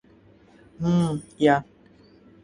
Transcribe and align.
হুম, 0.79 1.11
yeah. 1.39 1.61